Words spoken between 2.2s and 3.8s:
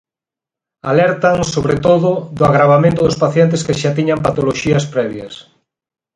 do agravamento dos pacientes que